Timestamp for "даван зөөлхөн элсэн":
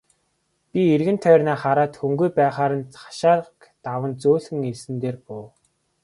3.85-4.95